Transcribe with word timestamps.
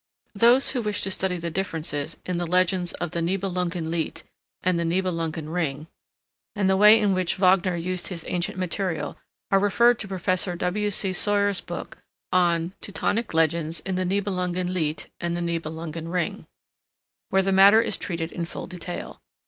Those 0.33 0.71
who 0.71 0.81
wish 0.81 1.01
to 1.01 1.11
study 1.11 1.37
the 1.37 1.51
differences 1.51 2.17
in 2.25 2.39
the 2.39 2.47
legends 2.47 2.91
of 2.93 3.11
the 3.11 3.19
Nibelungen 3.21 3.91
Lied 3.91 4.23
and 4.63 4.79
the 4.79 4.83
Nibelungen 4.83 5.49
Ring, 5.53 5.85
and 6.55 6.67
the 6.67 6.75
way 6.75 6.99
in 6.99 7.13
which 7.13 7.35
Wagner 7.35 7.75
used 7.75 8.07
his 8.07 8.25
ancient 8.27 8.57
material, 8.57 9.15
are 9.51 9.59
referred 9.59 9.99
to 9.99 10.07
Professor 10.07 10.55
W. 10.55 10.89
C. 10.89 11.13
Sawyer's 11.13 11.61
book 11.61 11.99
on 12.31 12.73
"Teutonic 12.81 13.35
Legends 13.35 13.79
in 13.81 13.93
the 13.93 14.03
Nibelungen 14.03 14.73
Lied 14.73 15.05
and 15.19 15.37
the 15.37 15.39
Nibelungen 15.41 16.07
Ring," 16.11 16.47
where 17.29 17.43
the 17.43 17.51
matter 17.51 17.79
is 17.79 17.95
treated 17.95 18.31
in 18.31 18.45
full 18.45 18.65
detail. 18.65 19.21